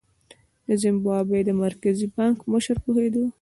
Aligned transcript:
د 0.67 0.69
زیمبابوې 0.81 1.41
د 1.45 1.51
مرکزي 1.63 2.07
بانک 2.17 2.37
مشر 2.51 2.75
پوهېده. 2.83 3.23